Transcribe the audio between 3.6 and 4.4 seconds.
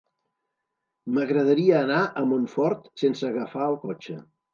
el cotxe.